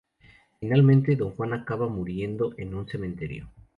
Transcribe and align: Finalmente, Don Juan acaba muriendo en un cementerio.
Finalmente, 0.59 1.15
Don 1.15 1.35
Juan 1.35 1.53
acaba 1.53 1.87
muriendo 1.87 2.55
en 2.57 2.73
un 2.73 2.87
cementerio. 2.87 3.51